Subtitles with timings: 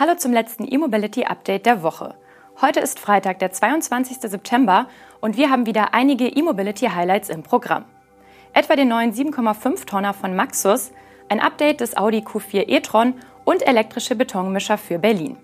[0.00, 2.14] Hallo zum letzten E-Mobility Update der Woche.
[2.60, 4.18] Heute ist Freitag, der 22.
[4.30, 4.86] September
[5.20, 7.84] und wir haben wieder einige E-Mobility Highlights im Programm.
[8.52, 10.92] Etwa den neuen 7,5 Tonner von Maxus,
[11.28, 13.14] ein Update des Audi Q4 e-tron
[13.44, 15.36] und elektrische Betonmischer für Berlin.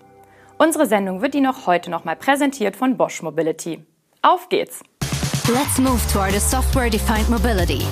[0.57, 3.83] Unsere Sendung wird Ihnen auch heute nochmal präsentiert von Bosch Mobility.
[4.21, 4.83] Auf geht's!
[5.49, 7.85] Let's move toward a software-defined mobility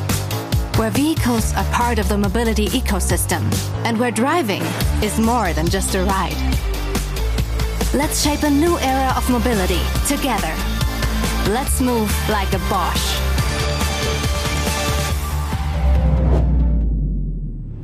[0.78, 3.42] where vehicles are part of the mobility ecosystem
[3.86, 4.64] and where driving
[5.02, 6.36] is more than just a ride.
[7.94, 10.54] Let's shape a new era of mobility together.
[11.50, 13.20] Let's move like a Bosch.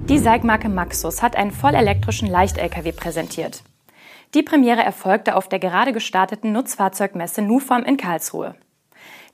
[0.08, 3.62] Die Seigmarke Maxus hat einen vollelektrischen Leicht-LKW präsentiert.
[4.34, 8.55] Die Premiere erfolgte auf der gerade gestarteten Nutzfahrzeugmesse Nufam in Karlsruhe.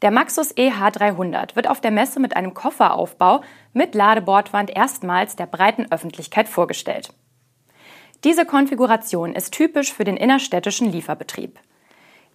[0.02, 3.42] Der Maxus EH300 wird auf der Messe mit einem Kofferaufbau
[3.74, 7.14] mit Ladebordwand erstmals der breiten Öffentlichkeit vorgestellt.
[8.24, 11.60] Diese Konfiguration ist typisch für den innerstädtischen Lieferbetrieb.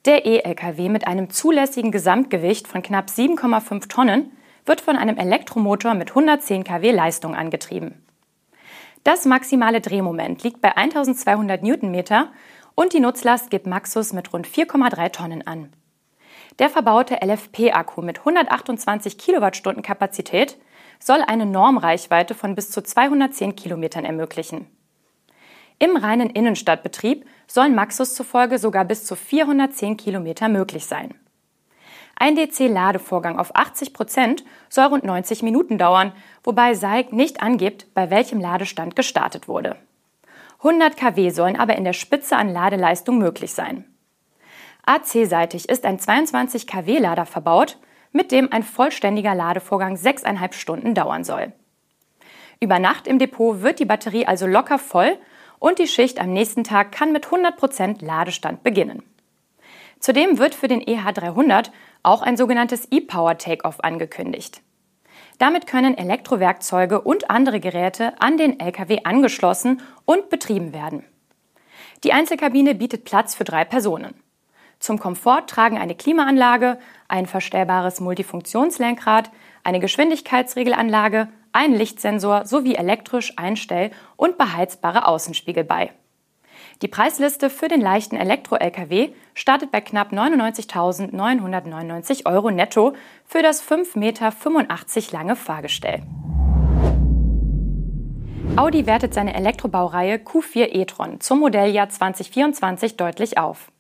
[0.07, 4.33] Der E-Lkw mit einem zulässigen Gesamtgewicht von knapp 7,5 Tonnen
[4.65, 8.07] wird von einem Elektromotor mit 110 kW Leistung angetrieben.
[9.05, 12.31] Das maximale Drehmoment liegt bei 1200 Newtonmeter
[12.75, 15.73] und die Nutzlast gibt Maxus mit rund 4,3 Tonnen an.
[16.61, 20.59] Der verbaute LFP-Akku mit 128 Kilowattstunden Kapazität
[20.99, 24.67] soll eine Normreichweite von bis zu 210 Kilometern ermöglichen.
[25.79, 31.15] Im reinen Innenstadtbetrieb sollen Maxus zufolge sogar bis zu 410 Kilometer möglich sein.
[32.17, 36.13] Ein DC-Ladevorgang auf 80 Prozent soll rund 90 Minuten dauern,
[36.45, 39.77] wobei SAIC nicht angibt, bei welchem Ladestand gestartet wurde.
[40.59, 43.90] 100 kW sollen aber in der Spitze an Ladeleistung möglich sein.
[44.91, 47.79] AC-seitig ist ein 22 kW-Lader verbaut,
[48.11, 51.53] mit dem ein vollständiger Ladevorgang 6,5 Stunden dauern soll.
[52.59, 55.17] Über Nacht im Depot wird die Batterie also locker voll
[55.61, 59.05] und die Schicht am nächsten Tag kann mit 100% Ladestand beginnen.
[60.01, 61.71] Zudem wird für den EH300
[62.03, 64.61] auch ein sogenanntes E-Power Takeoff angekündigt.
[65.39, 71.05] Damit können Elektrowerkzeuge und andere Geräte an den Lkw angeschlossen und betrieben werden.
[72.03, 74.15] Die Einzelkabine bietet Platz für drei Personen.
[74.81, 79.31] Zum Komfort tragen eine Klimaanlage, ein verstellbares Multifunktionslenkrad,
[79.63, 85.91] eine Geschwindigkeitsregelanlage, ein Lichtsensor sowie elektrisch einstell- und beheizbare Außenspiegel bei.
[86.81, 92.95] Die Preisliste für den leichten Elektro-Lkw startet bei knapp 99.999 Euro netto
[93.27, 94.33] für das 5,85 Meter
[95.13, 96.05] lange Fahrgestell.
[98.57, 103.71] Audi wertet seine Elektrobaureihe Q4 e-tron zum Modelljahr 2024 deutlich auf.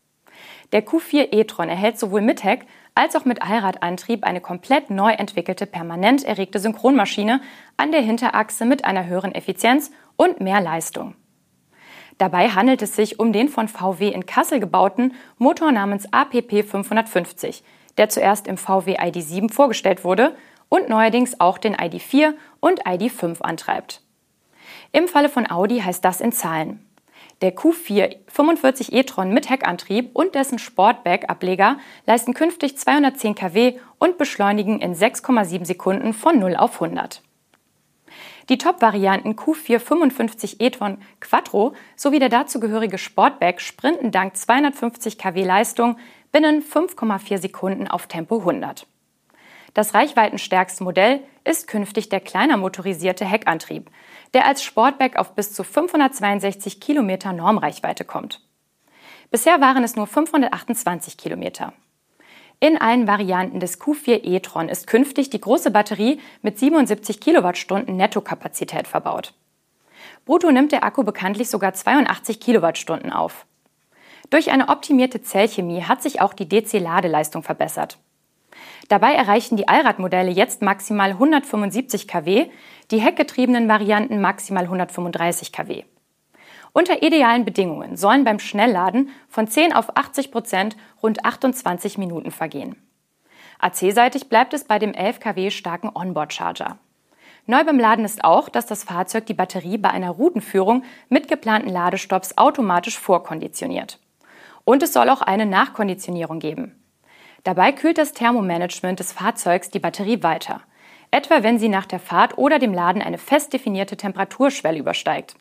[0.73, 5.67] Der Q4 e-tron erhält sowohl mit Heck als auch mit Allradantrieb eine komplett neu entwickelte
[5.67, 7.41] permanent erregte Synchronmaschine
[7.77, 11.15] an der Hinterachse mit einer höheren Effizienz und mehr Leistung.
[12.19, 17.63] Dabei handelt es sich um den von VW in Kassel gebauten Motor namens APP 550,
[17.97, 20.37] der zuerst im VW ID7 vorgestellt wurde
[20.69, 24.03] und neuerdings auch den ID4 und ID5 antreibt.
[24.93, 26.85] Im Falle von Audi heißt das in Zahlen.
[27.41, 34.79] Der Q4 45 e-tron mit Heckantrieb und dessen Sportback-Ableger leisten künftig 210 kW und beschleunigen
[34.81, 37.23] in 6,7 Sekunden von 0 auf 100.
[38.51, 45.97] Die Top-Varianten Q4 55 e-tron Quattro sowie der dazugehörige Sportback sprinten dank 250 kW Leistung
[46.33, 48.87] binnen 5,4 Sekunden auf Tempo 100.
[49.75, 53.91] Das reichweitenstärkste Modell ist künftig der kleiner motorisierte Heckantrieb,
[54.35, 58.43] der als Sportback auf bis zu 562 Kilometer Normreichweite kommt.
[59.31, 61.73] Bisher waren es nur 528 Kilometer.
[62.59, 68.87] In allen Varianten des Q4 e-tron ist künftig die große Batterie mit 77 Kilowattstunden Nettokapazität
[68.87, 69.33] verbaut.
[70.27, 73.47] Brutto nimmt der Akku bekanntlich sogar 82 Kilowattstunden auf.
[74.29, 77.99] Durch eine optimierte Zellchemie hat sich auch die DC-Ladeleistung verbessert.
[78.91, 82.51] Dabei erreichen die Allradmodelle jetzt maximal 175 kW,
[82.91, 85.85] die heckgetriebenen Varianten maximal 135 kW.
[86.73, 92.75] Unter idealen Bedingungen sollen beim Schnellladen von 10 auf 80 Prozent rund 28 Minuten vergehen.
[93.61, 96.77] AC-seitig bleibt es bei dem 11 kW starken Onboard-Charger.
[97.47, 101.69] Neu beim Laden ist auch, dass das Fahrzeug die Batterie bei einer Routenführung mit geplanten
[101.69, 104.01] Ladestopps automatisch vorkonditioniert.
[104.65, 106.80] Und es soll auch eine Nachkonditionierung geben.
[107.45, 110.61] Dabei kühlt das Thermomanagement des Fahrzeugs die Batterie weiter,
[111.11, 115.37] etwa wenn sie nach der Fahrt oder dem Laden eine fest definierte Temperaturschwelle übersteigt.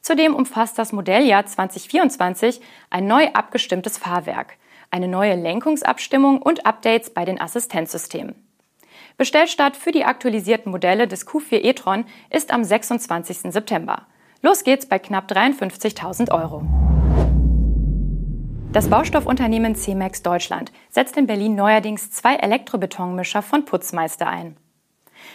[0.00, 2.60] Zudem umfasst das Modelljahr 2024
[2.90, 4.56] ein neu abgestimmtes Fahrwerk,
[4.90, 8.34] eine neue Lenkungsabstimmung und Updates bei den Assistenzsystemen.
[9.16, 13.52] Bestellstart für die aktualisierten Modelle des Q4 e-tron ist am 26.
[13.52, 14.06] September.
[14.40, 16.81] Los geht's bei knapp 53.000 Euro.
[18.72, 24.56] Das Baustoffunternehmen CEMEX Deutschland setzt in Berlin neuerdings zwei Elektrobetonmischer von Putzmeister ein.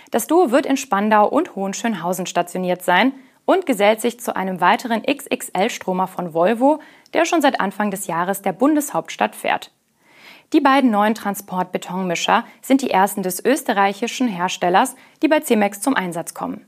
[0.10, 3.13] Das Duo wird in Spandau und Hohenschönhausen stationiert sein
[3.45, 6.80] und gesellt sich zu einem weiteren XXL-Stromer von Volvo,
[7.13, 9.72] der schon seit Anfang des Jahres der Bundeshauptstadt fährt.
[10.51, 16.33] Die beiden neuen Transportbetonmischer sind die ersten des österreichischen Herstellers, die bei CEMEX zum Einsatz
[16.33, 16.66] kommen.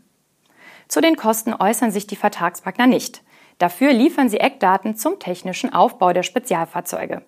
[0.88, 3.24] Zu den Kosten äußern sich die Vertragspartner nicht.
[3.60, 7.22] Dafür liefern sie Eckdaten zum technischen Aufbau der Spezialfahrzeuge.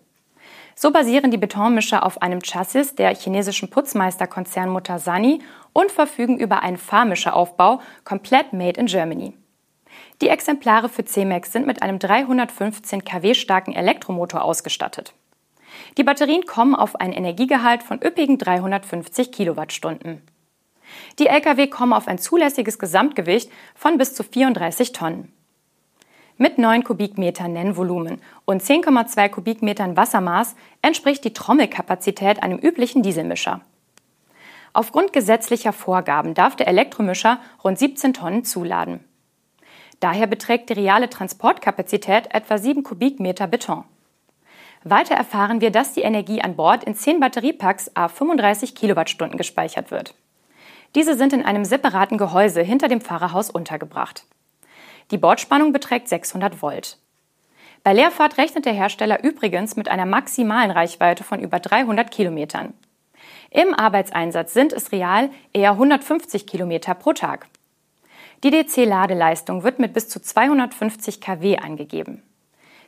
[0.76, 5.42] So basieren die Betonmischer auf einem Chassis der chinesischen Putzmeisterkonzernmutter Sani
[5.74, 9.38] und verfügen über einen Fahrmischeraufbau komplett made in Germany.
[10.22, 15.14] Die Exemplare für CMAX sind mit einem 315 kW starken Elektromotor ausgestattet.
[15.98, 20.22] Die Batterien kommen auf einen Energiegehalt von üppigen 350 Kilowattstunden.
[21.20, 25.34] Die Lkw kommen auf ein zulässiges Gesamtgewicht von bis zu 34 Tonnen.
[26.42, 33.62] Mit 9 Kubikmetern Nennvolumen und 10,2 Kubikmetern Wassermaß entspricht die Trommelkapazität einem üblichen Dieselmischer.
[34.74, 39.02] Aufgrund gesetzlicher Vorgaben darf der Elektromischer rund 17 Tonnen zuladen.
[40.00, 43.84] Daher beträgt die reale Transportkapazität etwa 7 Kubikmeter Beton.
[44.84, 49.92] Weiter erfahren wir, dass die Energie an Bord in 10 Batteriepacks a 35 Kilowattstunden gespeichert
[49.92, 50.16] wird.
[50.96, 54.26] Diese sind in einem separaten Gehäuse hinter dem Fahrerhaus untergebracht.
[55.12, 56.98] Die Bordspannung beträgt 600 Volt.
[57.84, 62.74] Bei Leerfahrt rechnet der Hersteller übrigens mit einer maximalen Reichweite von über 300 Kilometern.
[63.50, 67.48] Im Arbeitseinsatz sind es real eher 150 Kilometer pro Tag.
[68.44, 72.24] Die DC-Ladeleistung wird mit bis zu 250 kW angegeben.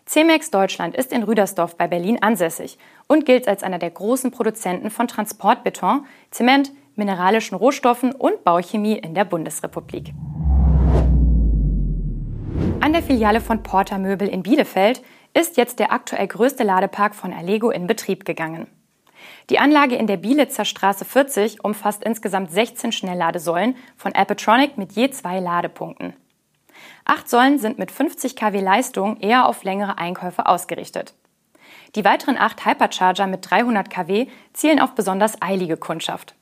[0.06, 2.78] CEMEX Deutschland ist in Rüdersdorf bei Berlin ansässig
[3.08, 9.14] und gilt als einer der großen Produzenten von Transportbeton, Zement, mineralischen Rohstoffen und Bauchemie in
[9.14, 10.14] der Bundesrepublik.
[12.94, 15.02] Der Filiale von Porter Möbel in Bielefeld
[15.34, 18.68] ist jetzt der aktuell größte Ladepark von Allego in Betrieb gegangen.
[19.50, 25.10] Die Anlage in der Bielitzer Straße 40 umfasst insgesamt 16 Schnellladesäulen von Alpetronic mit je
[25.10, 26.14] zwei Ladepunkten.
[27.04, 31.16] Acht Säulen sind mit 50 kW Leistung eher auf längere Einkäufe ausgerichtet.
[31.96, 36.36] Die weiteren acht Hypercharger mit 300 kW zielen auf besonders eilige Kundschaft.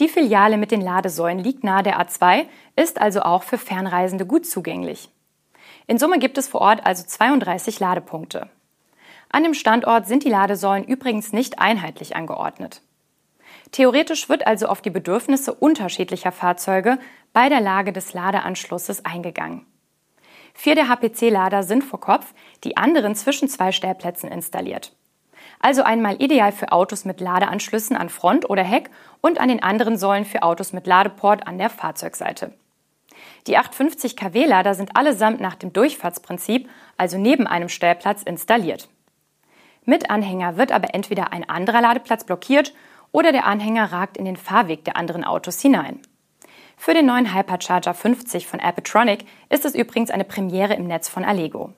[0.00, 2.46] Die Filiale mit den Ladesäulen liegt nahe der A2,
[2.76, 5.10] ist also auch für Fernreisende gut zugänglich.
[5.90, 8.48] In Summe gibt es vor Ort also 32 Ladepunkte.
[9.28, 12.82] An dem Standort sind die Ladesäulen übrigens nicht einheitlich angeordnet.
[13.72, 17.00] Theoretisch wird also auf die Bedürfnisse unterschiedlicher Fahrzeuge
[17.32, 19.66] bei der Lage des Ladeanschlusses eingegangen.
[20.54, 24.94] Vier der HPC-Lader sind vor Kopf, die anderen zwischen zwei Stellplätzen installiert.
[25.58, 28.90] Also einmal ideal für Autos mit Ladeanschlüssen an Front oder Heck
[29.22, 32.52] und an den anderen Säulen für Autos mit Ladeport an der Fahrzeugseite.
[33.46, 38.88] Die 850 kW-Lader sind allesamt nach dem Durchfahrtsprinzip, also neben einem Stellplatz, installiert.
[39.84, 42.74] Mit Anhänger wird aber entweder ein anderer Ladeplatz blockiert
[43.12, 46.00] oder der Anhänger ragt in den Fahrweg der anderen Autos hinein.
[46.76, 51.24] Für den neuen Hypercharger 50 von Appetronic ist es übrigens eine Premiere im Netz von
[51.24, 51.72] Allego.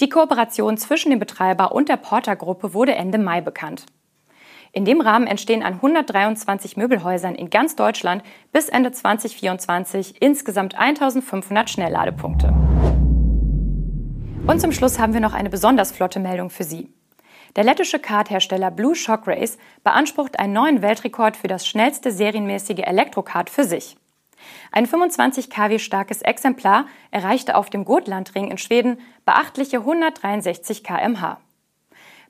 [0.00, 3.86] Die Kooperation zwischen dem Betreiber und der Porter-Gruppe wurde Ende Mai bekannt.
[4.78, 8.22] In dem Rahmen entstehen an 123 Möbelhäusern in ganz Deutschland
[8.52, 12.54] bis Ende 2024 insgesamt 1500 Schnellladepunkte.
[14.46, 16.92] Und zum Schluss haben wir noch eine besonders flotte Meldung für Sie.
[17.56, 23.50] Der lettische Karthersteller Blue Shock Race beansprucht einen neuen Weltrekord für das schnellste serienmäßige Elektrokart
[23.50, 23.96] für sich.
[24.70, 31.40] Ein 25 kW starkes Exemplar erreichte auf dem Gotlandring in Schweden beachtliche 163 kmh.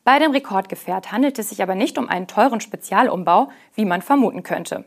[0.08, 4.42] Bei dem Rekordgefährt handelt es sich aber nicht um einen teuren Spezialumbau, wie man vermuten
[4.42, 4.86] könnte,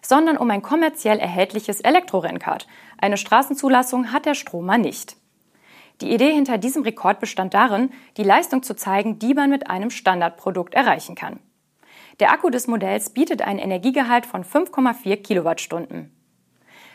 [0.00, 2.66] sondern um ein kommerziell erhältliches Elektrorennrad.
[2.96, 5.16] Eine Straßenzulassung hat der Stromer nicht.
[6.00, 9.90] Die Idee hinter diesem Rekord bestand darin, die Leistung zu zeigen, die man mit einem
[9.90, 11.40] Standardprodukt erreichen kann.
[12.18, 16.10] Der Akku des Modells bietet einen Energiegehalt von 5,4 Kilowattstunden.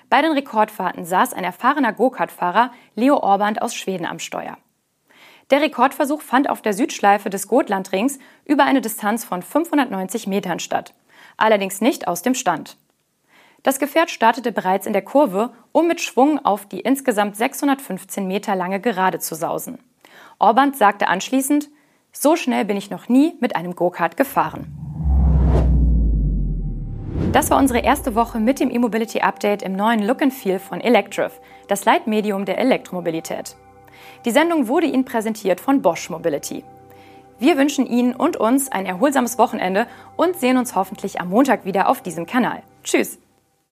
[0.10, 4.57] Bei den Rekordfahrten saß ein erfahrener Go-Kart-Fahrer Leo Orband aus Schweden am Steuer.
[5.50, 10.93] Der Rekordversuch fand auf der Südschleife des Gotlandrings über eine Distanz von 590 Metern statt,
[11.38, 12.77] allerdings nicht aus dem Stand.
[13.62, 18.55] Das Gefährt startete bereits in der Kurve, um mit Schwung auf die insgesamt 615 Meter
[18.55, 19.79] lange Gerade zu sausen.
[20.39, 21.69] Orband sagte anschließend,
[22.12, 24.67] so schnell bin ich noch nie mit einem Go-Kart gefahren.
[27.31, 30.81] Das war unsere erste Woche mit dem E-Mobility Update im neuen Look and Feel von
[30.81, 33.55] Electriv, das Leitmedium der Elektromobilität.
[34.25, 36.63] Die Sendung wurde Ihnen präsentiert von Bosch Mobility.
[37.39, 41.89] Wir wünschen Ihnen und uns ein erholsames Wochenende und sehen uns hoffentlich am Montag wieder
[41.89, 42.63] auf diesem Kanal.
[42.84, 43.20] Tschüss!